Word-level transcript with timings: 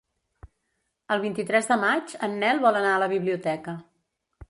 El 1.17 1.21
vint-i-tres 1.27 1.71
de 1.73 1.79
maig 1.83 2.17
en 2.29 2.37
Nel 2.45 2.65
vol 2.67 2.83
anar 2.83 2.97
a 2.97 3.07
la 3.07 3.15
biblioteca. 3.17 3.81